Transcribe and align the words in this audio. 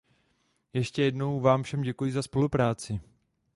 Ještě 0.73 1.03
jednou 1.03 1.39
vám 1.39 1.63
všem 1.63 1.81
děkuji 1.81 2.11
za 2.11 2.21
spolupráci. 2.21 2.99